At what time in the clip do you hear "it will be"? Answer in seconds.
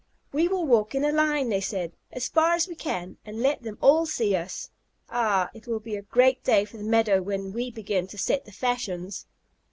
5.53-5.95